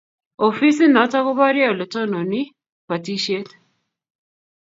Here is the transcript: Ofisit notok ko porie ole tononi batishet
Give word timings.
Ofisit 0.45 0.89
notok 0.93 1.23
ko 1.25 1.31
porie 1.39 1.67
ole 1.73 1.85
tononi 1.93 2.41
batishet 2.87 3.47